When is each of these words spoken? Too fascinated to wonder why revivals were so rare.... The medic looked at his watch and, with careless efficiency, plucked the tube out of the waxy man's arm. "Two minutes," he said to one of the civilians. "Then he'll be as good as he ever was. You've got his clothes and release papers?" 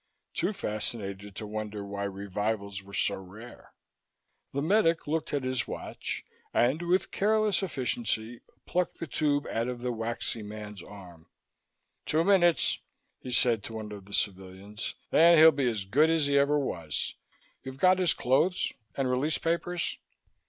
Too 0.33 0.51
fascinated 0.51 1.35
to 1.35 1.45
wonder 1.45 1.85
why 1.85 2.05
revivals 2.05 2.81
were 2.81 2.91
so 2.91 3.17
rare.... 3.17 3.71
The 4.51 4.63
medic 4.63 5.05
looked 5.05 5.31
at 5.31 5.43
his 5.43 5.67
watch 5.67 6.25
and, 6.55 6.81
with 6.81 7.11
careless 7.11 7.61
efficiency, 7.61 8.41
plucked 8.65 8.97
the 8.97 9.05
tube 9.05 9.45
out 9.45 9.67
of 9.67 9.81
the 9.81 9.91
waxy 9.91 10.41
man's 10.41 10.81
arm. 10.81 11.27
"Two 12.07 12.23
minutes," 12.23 12.79
he 13.19 13.29
said 13.29 13.61
to 13.65 13.73
one 13.73 13.91
of 13.91 14.05
the 14.05 14.13
civilians. 14.15 14.95
"Then 15.11 15.37
he'll 15.37 15.51
be 15.51 15.69
as 15.69 15.85
good 15.85 16.09
as 16.09 16.25
he 16.25 16.35
ever 16.35 16.57
was. 16.57 17.13
You've 17.61 17.77
got 17.77 17.99
his 17.99 18.15
clothes 18.15 18.73
and 18.95 19.07
release 19.07 19.37
papers?" 19.37 19.99